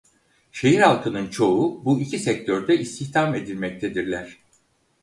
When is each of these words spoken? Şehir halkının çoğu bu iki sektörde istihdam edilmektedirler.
Şehir 0.51 0.79
halkının 0.79 1.27
çoğu 1.27 1.85
bu 1.85 1.99
iki 1.99 2.19
sektörde 2.19 2.79
istihdam 2.79 3.35
edilmektedirler. 3.35 4.37